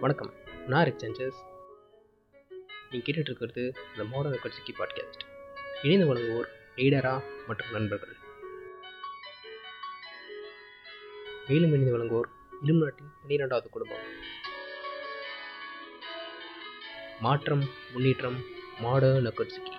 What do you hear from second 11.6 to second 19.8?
இணைந்து வழங்குவோர் இலுமினாட்டின் பன்னிரெண்டாவது குடும்பம். மாற்றம் முன்னேற்றம் மாடர்ன் ரெக்கார்ட்ஸிக்கி